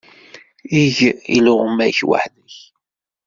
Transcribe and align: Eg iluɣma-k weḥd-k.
Eg 0.81 0.95
iluɣma-k 1.37 1.99
weḥd-k. 2.09 2.55